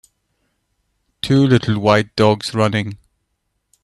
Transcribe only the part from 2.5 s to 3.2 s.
running.